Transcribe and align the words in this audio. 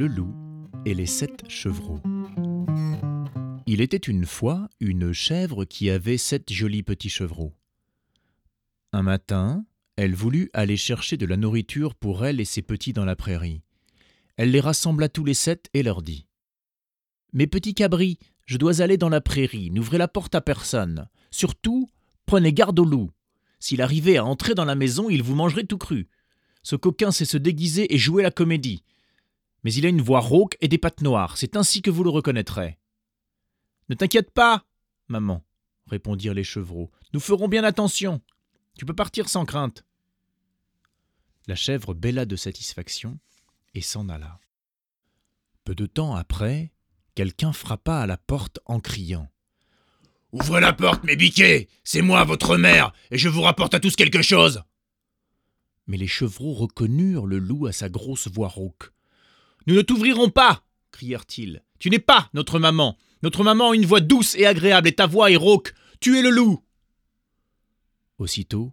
Le 0.00 0.06
loup 0.06 0.34
et 0.86 0.94
les 0.94 1.04
sept 1.04 1.44
chevreaux. 1.50 2.00
Il 3.66 3.82
était 3.82 3.98
une 3.98 4.24
fois 4.24 4.70
une 4.80 5.12
chèvre 5.12 5.66
qui 5.66 5.90
avait 5.90 6.16
sept 6.16 6.50
jolis 6.50 6.82
petits 6.82 7.10
chevreaux. 7.10 7.52
Un 8.94 9.02
matin, 9.02 9.66
elle 9.96 10.14
voulut 10.14 10.48
aller 10.54 10.78
chercher 10.78 11.18
de 11.18 11.26
la 11.26 11.36
nourriture 11.36 11.94
pour 11.94 12.24
elle 12.24 12.40
et 12.40 12.46
ses 12.46 12.62
petits 12.62 12.94
dans 12.94 13.04
la 13.04 13.14
prairie. 13.14 13.60
Elle 14.38 14.52
les 14.52 14.60
rassembla 14.60 15.10
tous 15.10 15.26
les 15.26 15.34
sept 15.34 15.68
et 15.74 15.82
leur 15.82 16.00
dit 16.00 16.26
Mes 17.34 17.46
petits 17.46 17.74
cabris, 17.74 18.18
je 18.46 18.56
dois 18.56 18.80
aller 18.80 18.96
dans 18.96 19.10
la 19.10 19.20
prairie, 19.20 19.70
n'ouvrez 19.70 19.98
la 19.98 20.08
porte 20.08 20.34
à 20.34 20.40
personne. 20.40 21.10
Surtout, 21.30 21.90
prenez 22.24 22.54
garde 22.54 22.78
au 22.78 22.86
loup. 22.86 23.10
S'il 23.58 23.82
arrivait 23.82 24.16
à 24.16 24.24
entrer 24.24 24.54
dans 24.54 24.64
la 24.64 24.76
maison, 24.76 25.10
il 25.10 25.22
vous 25.22 25.34
mangerait 25.34 25.64
tout 25.64 25.76
cru. 25.76 26.08
Ce 26.62 26.74
coquin 26.74 27.10
sait 27.10 27.26
se 27.26 27.36
déguiser 27.36 27.94
et 27.94 27.98
jouer 27.98 28.22
la 28.22 28.30
comédie. 28.30 28.82
Mais 29.62 29.72
il 29.72 29.86
a 29.86 29.88
une 29.88 30.02
voix 30.02 30.20
rauque 30.20 30.56
et 30.60 30.68
des 30.68 30.78
pattes 30.78 31.02
noires, 31.02 31.36
c'est 31.36 31.56
ainsi 31.56 31.82
que 31.82 31.90
vous 31.90 32.04
le 32.04 32.10
reconnaîtrez. 32.10 32.78
Ne 33.88 33.94
t'inquiète 33.94 34.30
pas, 34.30 34.64
maman, 35.08 35.44
répondirent 35.86 36.34
les 36.34 36.44
chevreaux. 36.44 36.90
Nous 37.12 37.20
ferons 37.20 37.48
bien 37.48 37.64
attention. 37.64 38.20
Tu 38.78 38.86
peux 38.86 38.94
partir 38.94 39.28
sans 39.28 39.44
crainte. 39.44 39.84
La 41.46 41.56
chèvre 41.56 41.94
bêla 41.94 42.24
de 42.24 42.36
satisfaction 42.36 43.18
et 43.74 43.80
s'en 43.80 44.08
alla. 44.08 44.40
Peu 45.64 45.74
de 45.74 45.86
temps 45.86 46.14
après, 46.14 46.72
quelqu'un 47.14 47.52
frappa 47.52 47.98
à 47.98 48.06
la 48.06 48.16
porte 48.16 48.60
en 48.66 48.80
criant. 48.80 49.28
Ouvrez 50.32 50.60
la 50.60 50.72
porte, 50.72 51.02
mes 51.04 51.16
biquets 51.16 51.68
C'est 51.82 52.02
moi, 52.02 52.22
votre 52.24 52.56
mère, 52.56 52.92
et 53.10 53.18
je 53.18 53.28
vous 53.28 53.42
rapporte 53.42 53.74
à 53.74 53.80
tous 53.80 53.96
quelque 53.96 54.22
chose 54.22 54.62
Mais 55.86 55.96
les 55.96 56.06
chevreaux 56.06 56.54
reconnurent 56.54 57.26
le 57.26 57.38
loup 57.38 57.66
à 57.66 57.72
sa 57.72 57.88
grosse 57.88 58.28
voix 58.28 58.48
rauque. 58.48 58.92
Nous 59.66 59.74
ne 59.74 59.82
t'ouvrirons 59.82 60.30
pas 60.30 60.64
crièrent-ils. 60.90 61.62
Tu 61.78 61.88
n'es 61.90 61.98
pas 61.98 62.28
notre 62.34 62.58
maman. 62.58 62.98
Notre 63.22 63.44
maman 63.44 63.70
a 63.70 63.74
une 63.74 63.86
voix 63.86 64.00
douce 64.00 64.34
et 64.34 64.46
agréable, 64.46 64.88
et 64.88 64.94
ta 64.94 65.06
voix 65.06 65.30
est 65.30 65.36
rauque. 65.36 65.74
Tu 66.00 66.18
es 66.18 66.22
le 66.22 66.30
loup. 66.30 66.62
Aussitôt, 68.18 68.72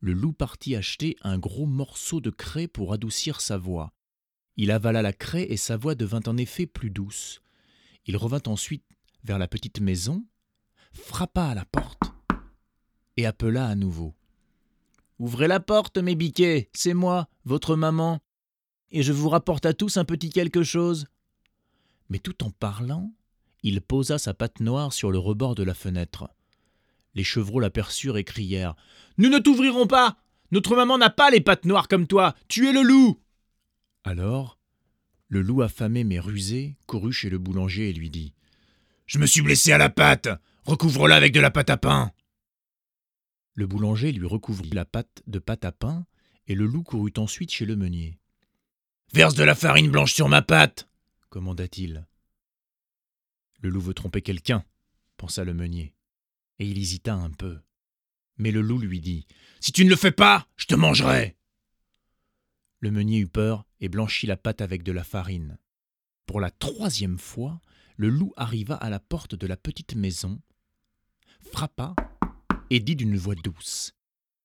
le 0.00 0.12
loup 0.12 0.32
partit 0.32 0.76
acheter 0.76 1.16
un 1.22 1.38
gros 1.38 1.66
morceau 1.66 2.20
de 2.20 2.30
craie 2.30 2.68
pour 2.68 2.92
adoucir 2.92 3.40
sa 3.40 3.58
voix. 3.58 3.92
Il 4.56 4.70
avala 4.70 5.02
la 5.02 5.12
craie 5.12 5.46
et 5.50 5.56
sa 5.56 5.76
voix 5.76 5.94
devint 5.94 6.22
en 6.26 6.36
effet 6.36 6.66
plus 6.66 6.90
douce. 6.90 7.42
Il 8.06 8.16
revint 8.16 8.42
ensuite 8.46 8.84
vers 9.24 9.38
la 9.38 9.48
petite 9.48 9.80
maison, 9.80 10.24
frappa 10.92 11.46
à 11.46 11.54
la 11.54 11.64
porte 11.66 12.14
et 13.16 13.26
appela 13.26 13.66
à 13.66 13.74
nouveau. 13.74 14.14
Ouvrez 15.18 15.48
la 15.48 15.60
porte, 15.60 15.98
mes 15.98 16.14
biquets, 16.14 16.70
c'est 16.72 16.94
moi, 16.94 17.28
votre 17.44 17.76
maman, 17.76 18.20
et 18.90 19.02
je 19.02 19.12
vous 19.12 19.28
rapporte 19.28 19.66
à 19.66 19.74
tous 19.74 19.96
un 19.96 20.04
petit 20.04 20.30
quelque 20.30 20.62
chose. 20.62 21.06
Mais 22.08 22.18
tout 22.18 22.44
en 22.44 22.50
parlant, 22.50 23.12
il 23.62 23.80
posa 23.80 24.18
sa 24.18 24.34
patte 24.34 24.60
noire 24.60 24.92
sur 24.92 25.10
le 25.10 25.18
rebord 25.18 25.54
de 25.54 25.62
la 25.62 25.74
fenêtre. 25.74 26.28
Les 27.14 27.24
chevreaux 27.24 27.60
l'aperçurent 27.60 28.18
et 28.18 28.24
crièrent. 28.24 28.76
Nous 29.18 29.28
ne 29.28 29.38
t'ouvrirons 29.38 29.86
pas! 29.86 30.18
Notre 30.52 30.76
maman 30.76 30.98
n'a 30.98 31.10
pas 31.10 31.30
les 31.30 31.40
pattes 31.40 31.64
noires 31.64 31.88
comme 31.88 32.06
toi. 32.06 32.34
Tu 32.46 32.68
es 32.68 32.72
le 32.72 32.82
loup! 32.82 33.18
Alors, 34.04 34.58
le 35.28 35.42
loup 35.42 35.62
affamé 35.62 36.04
mais 36.04 36.20
rusé 36.20 36.76
courut 36.86 37.12
chez 37.12 37.30
le 37.30 37.38
boulanger 37.38 37.90
et 37.90 37.92
lui 37.92 38.10
dit. 38.10 38.34
Je 39.06 39.18
me 39.18 39.26
suis 39.26 39.42
blessé 39.42 39.72
à 39.72 39.78
la 39.78 39.90
patte. 39.90 40.28
Recouvre-la 40.64 41.16
avec 41.16 41.32
de 41.32 41.40
la 41.40 41.50
pâte 41.50 41.70
à 41.70 41.76
pain. 41.76 42.12
Le 43.54 43.66
boulanger 43.66 44.12
lui 44.12 44.26
recouvrit 44.26 44.70
la 44.70 44.84
pâte 44.84 45.22
de 45.26 45.38
pâte 45.38 45.64
à 45.64 45.72
pain 45.72 46.06
et 46.46 46.54
le 46.54 46.66
loup 46.66 46.82
courut 46.82 47.12
ensuite 47.16 47.50
chez 47.50 47.64
le 47.64 47.74
meunier. 47.74 48.18
Verse 49.12 49.34
de 49.34 49.44
la 49.44 49.54
farine 49.54 49.90
blanche 49.90 50.14
sur 50.14 50.28
ma 50.28 50.42
pâte 50.42 50.88
commanda-t-il. 51.30 52.06
Le 53.60 53.68
loup 53.68 53.80
veut 53.80 53.94
tromper 53.94 54.22
quelqu'un, 54.22 54.64
pensa 55.16 55.44
le 55.44 55.54
meunier 55.54 55.94
et 56.58 56.66
il 56.66 56.78
hésita 56.78 57.14
un 57.14 57.30
peu. 57.30 57.60
Mais 58.38 58.50
le 58.50 58.60
loup 58.60 58.78
lui 58.78 59.00
dit 59.00 59.26
Si 59.60 59.72
tu 59.72 59.84
ne 59.84 59.90
le 59.90 59.96
fais 59.96 60.12
pas, 60.12 60.46
je 60.56 60.66
te 60.66 60.74
mangerai. 60.74 61.36
Le 62.80 62.90
meunier 62.90 63.18
eut 63.18 63.28
peur 63.28 63.66
et 63.80 63.88
blanchit 63.88 64.26
la 64.26 64.36
pâte 64.36 64.60
avec 64.60 64.82
de 64.82 64.92
la 64.92 65.04
farine. 65.04 65.58
Pour 66.26 66.40
la 66.40 66.50
troisième 66.50 67.18
fois, 67.18 67.60
le 67.96 68.08
loup 68.08 68.32
arriva 68.36 68.74
à 68.74 68.90
la 68.90 69.00
porte 69.00 69.34
de 69.34 69.46
la 69.46 69.56
petite 69.56 69.94
maison, 69.94 70.40
frappa 71.40 71.94
et 72.68 72.80
dit 72.80 72.96
d'une 72.96 73.16
voix 73.16 73.34
douce 73.36 73.95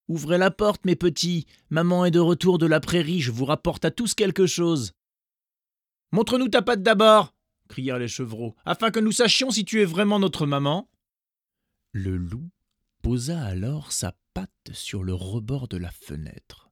Ouvrez 0.08 0.38
la 0.38 0.52
porte, 0.52 0.86
mes 0.86 0.96
petits. 0.96 1.46
Maman 1.70 2.06
est 2.06 2.12
de 2.12 2.20
retour 2.20 2.58
de 2.58 2.66
la 2.66 2.80
prairie, 2.80 3.22
je 3.22 3.32
vous 3.32 3.46
rapporte 3.46 3.86
à 3.86 3.92
tous 3.92 4.14
quelque 4.14 4.46
chose. 4.46 4.94
Montre-nous 6.12 6.50
ta 6.50 6.62
patte 6.62 6.84
d'abord 6.84 7.34
crièrent 7.72 8.00
les 8.00 8.10
chevreaux, 8.10 8.54
afin 8.66 8.92
que 8.92 9.00
nous 9.00 9.14
sachions 9.14 9.50
si 9.50 9.64
tu 9.64 9.82
es 9.82 9.86
vraiment 9.86 10.20
notre 10.20 10.46
maman. 10.46 10.90
Le 11.94 12.18
loup 12.18 12.50
posa 13.02 13.42
alors 13.42 13.92
sa 13.94 14.14
patte 14.34 14.72
sur 14.74 15.04
le 15.04 15.14
rebord 15.14 15.68
de 15.70 15.78
la 15.78 15.90
fenêtre. 15.90 16.70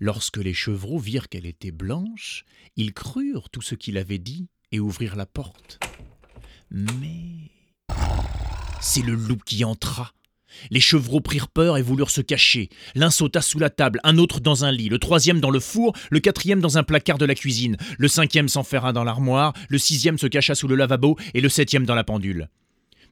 Lorsque 0.00 0.36
les 0.36 0.54
chevreaux 0.54 0.98
virent 0.98 1.28
qu'elle 1.28 1.46
était 1.46 1.70
blanche, 1.70 2.44
ils 2.76 2.92
crurent 2.92 3.48
tout 3.48 3.62
ce 3.62 3.74
qu'il 3.74 3.96
avait 3.96 4.18
dit 4.18 4.48
et 4.70 4.80
ouvrirent 4.80 5.16
la 5.16 5.26
porte. 5.26 5.80
Mais 6.70 7.50
c'est 8.80 9.02
le 9.02 9.14
loup 9.14 9.38
qui 9.38 9.64
entra. 9.64 10.12
Les 10.70 10.80
chevreaux 10.80 11.20
prirent 11.20 11.48
peur 11.48 11.76
et 11.76 11.82
voulurent 11.82 12.10
se 12.10 12.20
cacher. 12.20 12.68
L'un 12.94 13.10
sauta 13.10 13.40
sous 13.40 13.58
la 13.58 13.70
table, 13.70 14.00
un 14.04 14.18
autre 14.18 14.40
dans 14.40 14.64
un 14.64 14.72
lit, 14.72 14.88
le 14.88 14.98
troisième 14.98 15.40
dans 15.40 15.50
le 15.50 15.60
four, 15.60 15.94
le 16.10 16.20
quatrième 16.20 16.60
dans 16.60 16.78
un 16.78 16.82
placard 16.82 17.18
de 17.18 17.26
la 17.26 17.34
cuisine, 17.34 17.76
le 17.98 18.08
cinquième 18.08 18.48
s'enferra 18.48 18.92
dans 18.92 19.04
l'armoire, 19.04 19.52
le 19.68 19.78
sixième 19.78 20.18
se 20.18 20.26
cacha 20.26 20.54
sous 20.54 20.68
le 20.68 20.76
lavabo 20.76 21.16
et 21.34 21.40
le 21.40 21.48
septième 21.48 21.86
dans 21.86 21.94
la 21.94 22.04
pendule. 22.04 22.48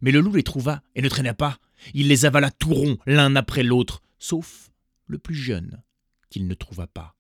Mais 0.01 0.13
le 0.13 0.21
loup 0.21 0.35
les 0.35 0.43
trouva 0.43 0.83
et 0.95 1.03
ne 1.03 1.09
traîna 1.09 1.35
pas. 1.35 1.59
Il 1.95 2.09
les 2.09 2.25
avala 2.25 2.51
tout 2.51 2.75
rond, 2.75 2.99
l'un 3.07 3.37
après 3.37 3.63
l'autre, 3.63 4.03
sauf 4.19 4.71
le 5.07 5.19
plus 5.19 5.35
jeune, 5.35 5.83
qu'il 6.31 6.47
ne 6.47 6.55
trouva 6.55 6.87
pas. 6.87 7.15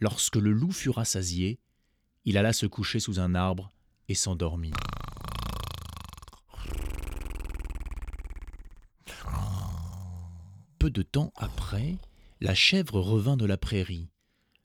Lorsque 0.00 0.36
le 0.36 0.52
loup 0.52 0.72
fut 0.72 0.90
rassasié, 0.90 1.58
il 2.24 2.36
alla 2.36 2.52
se 2.52 2.66
coucher 2.66 3.00
sous 3.00 3.20
un 3.20 3.34
arbre 3.34 3.72
et 4.08 4.14
s'endormit. 4.14 4.72
De 10.90 11.02
temps 11.02 11.32
après, 11.34 11.96
la 12.40 12.54
chèvre 12.54 13.00
revint 13.00 13.36
de 13.36 13.44
la 13.44 13.56
prairie. 13.56 14.08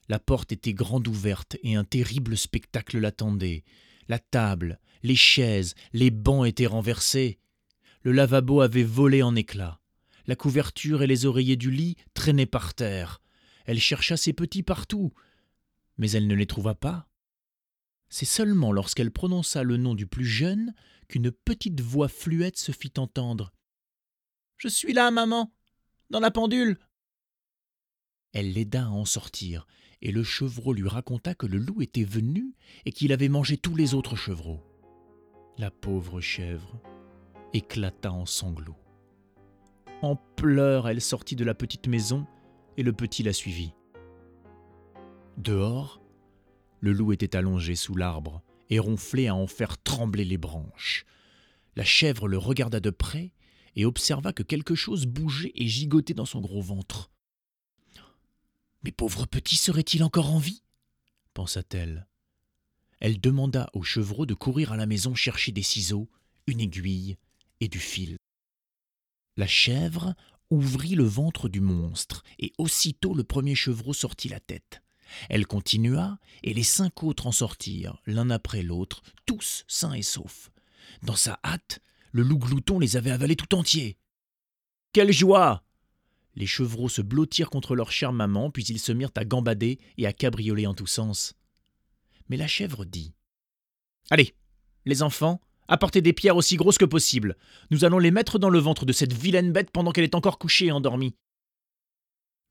La 0.08 0.20
porte 0.20 0.52
était 0.52 0.72
grande 0.72 1.08
ouverte 1.08 1.56
et 1.64 1.74
un 1.74 1.82
terrible 1.82 2.36
spectacle 2.36 2.98
l'attendait. 2.98 3.64
La 4.08 4.20
table, 4.20 4.78
les 5.02 5.16
chaises, 5.16 5.74
les 5.92 6.12
bancs 6.12 6.46
étaient 6.46 6.66
renversés. 6.66 7.40
Le 8.02 8.12
lavabo 8.12 8.60
avait 8.60 8.84
volé 8.84 9.22
en 9.22 9.34
éclats. 9.34 9.80
La 10.26 10.36
couverture 10.36 11.02
et 11.02 11.08
les 11.08 11.26
oreillers 11.26 11.56
du 11.56 11.72
lit 11.72 11.96
traînaient 12.14 12.46
par 12.46 12.74
terre. 12.74 13.20
Elle 13.64 13.80
chercha 13.80 14.16
ses 14.16 14.32
petits 14.32 14.62
partout, 14.62 15.12
mais 15.98 16.12
elle 16.12 16.28
ne 16.28 16.36
les 16.36 16.46
trouva 16.46 16.76
pas. 16.76 17.08
C'est 18.10 18.26
seulement 18.26 18.70
lorsqu'elle 18.70 19.10
prononça 19.10 19.64
le 19.64 19.76
nom 19.76 19.96
du 19.96 20.06
plus 20.06 20.26
jeune 20.26 20.72
qu'une 21.08 21.32
petite 21.32 21.80
voix 21.80 22.08
fluette 22.08 22.58
se 22.58 22.70
fit 22.70 22.92
entendre. 22.96 23.52
Je 24.56 24.68
suis 24.68 24.92
là, 24.92 25.10
maman, 25.10 25.52
dans 26.12 26.20
la 26.20 26.30
pendule. 26.30 26.78
Elle 28.32 28.52
l'aida 28.52 28.84
à 28.84 28.90
en 28.90 29.06
sortir, 29.06 29.66
et 30.02 30.12
le 30.12 30.22
chevreau 30.22 30.74
lui 30.74 30.86
raconta 30.86 31.34
que 31.34 31.46
le 31.46 31.58
loup 31.58 31.80
était 31.82 32.04
venu 32.04 32.54
et 32.84 32.92
qu'il 32.92 33.12
avait 33.12 33.30
mangé 33.30 33.56
tous 33.56 33.74
les 33.74 33.94
autres 33.94 34.14
chevreaux. 34.14 34.62
La 35.58 35.70
pauvre 35.70 36.20
chèvre 36.20 36.80
éclata 37.54 38.12
en 38.12 38.26
sanglots. 38.26 38.78
En 40.02 40.16
pleurs, 40.16 40.88
elle 40.88 41.00
sortit 41.00 41.36
de 41.36 41.44
la 41.44 41.54
petite 41.54 41.88
maison 41.88 42.26
et 42.76 42.82
le 42.82 42.92
petit 42.92 43.22
la 43.22 43.32
suivit. 43.32 43.72
Dehors, 45.38 46.02
le 46.80 46.92
loup 46.92 47.12
était 47.12 47.36
allongé 47.36 47.74
sous 47.74 47.94
l'arbre 47.94 48.42
et 48.68 48.78
ronflait 48.78 49.28
à 49.28 49.34
en 49.34 49.46
faire 49.46 49.82
trembler 49.82 50.24
les 50.24 50.38
branches. 50.38 51.06
La 51.74 51.84
chèvre 51.84 52.28
le 52.28 52.38
regarda 52.38 52.80
de 52.80 52.90
près 52.90 53.32
et 53.76 53.84
observa 53.84 54.32
que 54.32 54.42
quelque 54.42 54.74
chose 54.74 55.06
bougeait 55.06 55.52
et 55.54 55.66
gigotait 55.66 56.14
dans 56.14 56.26
son 56.26 56.40
gros 56.40 56.62
ventre. 56.62 57.10
Mes 58.84 58.92
pauvres 58.92 59.26
petits 59.26 59.56
seraient-ils 59.56 60.04
encore 60.04 60.30
en 60.30 60.38
vie? 60.38 60.62
pensa-t-elle 61.34 62.06
elle 63.02 63.20
demanda 63.20 63.68
au 63.72 63.82
chevreau 63.82 64.26
de 64.26 64.34
courir 64.34 64.70
à 64.70 64.76
la 64.76 64.86
maison 64.86 65.16
chercher 65.16 65.50
des 65.50 65.64
ciseaux, 65.64 66.08
une 66.46 66.60
aiguille 66.60 67.16
et 67.58 67.66
du 67.66 67.80
fil. 67.80 68.16
La 69.36 69.48
chèvre 69.48 70.14
ouvrit 70.50 70.94
le 70.94 71.02
ventre 71.02 71.48
du 71.48 71.60
monstre, 71.60 72.22
et 72.38 72.52
aussitôt 72.58 73.12
le 73.12 73.24
premier 73.24 73.56
chevreau 73.56 73.92
sortit 73.92 74.28
la 74.28 74.38
tête. 74.38 74.82
Elle 75.28 75.48
continua, 75.48 76.20
et 76.44 76.54
les 76.54 76.62
cinq 76.62 77.02
autres 77.02 77.26
en 77.26 77.32
sortirent, 77.32 78.00
l'un 78.06 78.30
après 78.30 78.62
l'autre, 78.62 79.02
tous 79.26 79.64
sains 79.66 79.94
et 79.94 80.02
saufs. 80.02 80.52
Dans 81.02 81.16
sa 81.16 81.40
hâte, 81.44 81.80
le 82.12 82.22
loup 82.22 82.38
glouton 82.38 82.78
les 82.78 82.96
avait 82.96 83.10
avalés 83.10 83.36
tout 83.36 83.54
entiers. 83.54 83.98
Quelle 84.92 85.12
joie 85.12 85.64
Les 86.34 86.46
chevreaux 86.46 86.90
se 86.90 87.02
blottirent 87.02 87.50
contre 87.50 87.74
leur 87.74 87.90
chère 87.90 88.12
maman, 88.12 88.50
puis 88.50 88.64
ils 88.64 88.78
se 88.78 88.92
mirent 88.92 89.10
à 89.16 89.24
gambader 89.24 89.78
et 89.96 90.06
à 90.06 90.12
cabrioler 90.12 90.66
en 90.66 90.74
tous 90.74 90.86
sens. 90.86 91.34
Mais 92.28 92.36
la 92.36 92.46
chèvre 92.46 92.84
dit 92.84 93.14
Allez, 94.10 94.34
les 94.84 95.02
enfants, 95.02 95.40
apportez 95.68 96.02
des 96.02 96.12
pierres 96.12 96.36
aussi 96.36 96.56
grosses 96.56 96.78
que 96.78 96.84
possible. 96.84 97.36
Nous 97.70 97.84
allons 97.84 97.98
les 97.98 98.10
mettre 98.10 98.38
dans 98.38 98.50
le 98.50 98.58
ventre 98.58 98.84
de 98.84 98.92
cette 98.92 99.14
vilaine 99.14 99.52
bête 99.52 99.70
pendant 99.70 99.92
qu'elle 99.92 100.04
est 100.04 100.14
encore 100.14 100.38
couchée 100.38 100.66
et 100.66 100.72
endormie. 100.72 101.16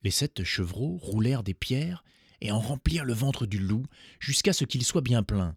Les 0.02 0.10
sept 0.10 0.42
chevreaux 0.42 0.96
roulèrent 0.96 1.44
des 1.44 1.54
pierres 1.54 2.02
et 2.40 2.50
en 2.50 2.58
remplirent 2.58 3.04
le 3.04 3.14
ventre 3.14 3.46
du 3.46 3.58
loup 3.58 3.86
jusqu'à 4.18 4.52
ce 4.52 4.64
qu'il 4.64 4.84
soit 4.84 5.00
bien 5.00 5.22
plein. 5.22 5.56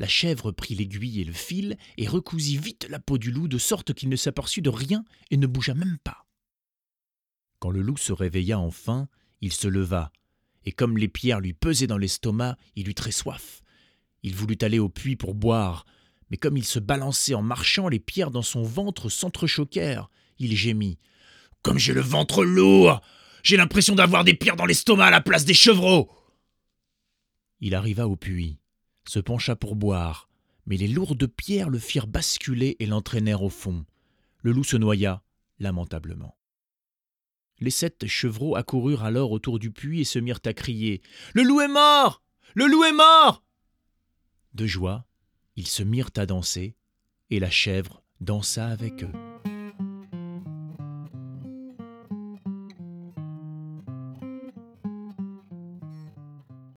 La 0.00 0.08
chèvre 0.08 0.50
prit 0.50 0.74
l'aiguille 0.74 1.20
et 1.20 1.24
le 1.24 1.34
fil 1.34 1.76
et 1.98 2.08
recousit 2.08 2.58
vite 2.58 2.86
la 2.88 2.98
peau 2.98 3.18
du 3.18 3.30
loup 3.30 3.48
de 3.48 3.58
sorte 3.58 3.92
qu'il 3.92 4.08
ne 4.08 4.16
s'aperçut 4.16 4.62
de 4.62 4.70
rien 4.70 5.04
et 5.30 5.36
ne 5.36 5.46
bougea 5.46 5.74
même 5.74 5.98
pas. 6.02 6.26
Quand 7.58 7.68
le 7.68 7.82
loup 7.82 7.98
se 7.98 8.14
réveilla 8.14 8.58
enfin, 8.58 9.08
il 9.42 9.52
se 9.52 9.68
leva, 9.68 10.10
et 10.64 10.72
comme 10.72 10.96
les 10.96 11.08
pierres 11.08 11.40
lui 11.40 11.52
pesaient 11.52 11.86
dans 11.86 11.98
l'estomac, 11.98 12.56
il 12.76 12.88
eut 12.88 12.94
très 12.94 13.10
soif. 13.10 13.60
Il 14.22 14.34
voulut 14.34 14.56
aller 14.62 14.78
au 14.78 14.88
puits 14.88 15.16
pour 15.16 15.34
boire, 15.34 15.84
mais 16.30 16.38
comme 16.38 16.56
il 16.56 16.64
se 16.64 16.78
balançait 16.78 17.34
en 17.34 17.42
marchant, 17.42 17.88
les 17.88 18.00
pierres 18.00 18.30
dans 18.30 18.40
son 18.40 18.62
ventre 18.62 19.10
s'entrechoquèrent. 19.10 20.08
Il 20.38 20.56
gémit. 20.56 20.98
Comme 21.60 21.76
j'ai 21.76 21.92
le 21.92 22.00
ventre 22.00 22.42
lourd 22.42 23.02
J'ai 23.42 23.58
l'impression 23.58 23.94
d'avoir 23.94 24.24
des 24.24 24.32
pierres 24.32 24.56
dans 24.56 24.64
l'estomac 24.64 25.08
à 25.08 25.10
la 25.10 25.20
place 25.20 25.44
des 25.44 25.52
chevreaux 25.52 26.10
Il 27.60 27.74
arriva 27.74 28.08
au 28.08 28.16
puits, 28.16 28.60
se 29.04 29.18
pencha 29.18 29.56
pour 29.56 29.76
boire, 29.76 30.28
mais 30.66 30.76
les 30.76 30.88
lourdes 30.88 31.26
pierres 31.26 31.70
le 31.70 31.78
firent 31.78 32.06
basculer 32.06 32.76
et 32.78 32.86
l'entraînèrent 32.86 33.42
au 33.42 33.48
fond. 33.48 33.84
Le 34.42 34.52
loup 34.52 34.64
se 34.64 34.76
noya, 34.76 35.22
lamentablement. 35.58 36.36
Les 37.58 37.70
sept 37.70 38.06
chevreaux 38.06 38.56
accoururent 38.56 39.04
alors 39.04 39.32
autour 39.32 39.58
du 39.58 39.70
puits 39.70 40.00
et 40.00 40.04
se 40.04 40.18
mirent 40.18 40.40
à 40.46 40.54
crier 40.54 41.02
Le 41.34 41.42
loup 41.42 41.60
est 41.60 41.68
mort 41.68 42.22
Le 42.54 42.66
loup 42.66 42.84
est 42.84 42.92
mort 42.92 43.44
De 44.54 44.66
joie, 44.66 45.06
ils 45.56 45.66
se 45.66 45.82
mirent 45.82 46.10
à 46.16 46.24
danser, 46.24 46.74
et 47.28 47.38
la 47.38 47.50
chèvre 47.50 48.02
dansa 48.20 48.66
avec 48.66 49.02
eux. 49.02 49.29